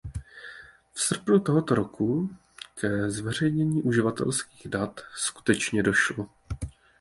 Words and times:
V 0.93 1.01
srpnu 1.01 1.39
toho 1.39 1.65
roku 1.69 2.29
ke 2.75 3.11
zveřejnění 3.11 3.81
uživatelských 3.81 4.67
dat 4.67 4.99
skutečně 5.15 5.83
došlo. 5.83 6.27